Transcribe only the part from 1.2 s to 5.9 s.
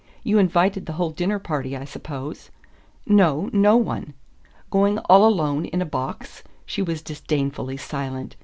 party, I suppose?" "No no one." "Going all alone in a